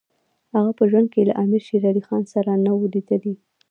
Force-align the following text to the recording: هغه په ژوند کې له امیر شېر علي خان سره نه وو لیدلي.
هغه 0.55 0.71
په 0.77 0.83
ژوند 0.89 1.07
کې 1.13 1.21
له 1.29 1.33
امیر 1.43 1.61
شېر 1.67 1.83
علي 1.89 2.01
خان 2.07 2.23
سره 2.33 2.51
نه 2.65 2.71
وو 2.75 2.91
لیدلي. 2.93 3.33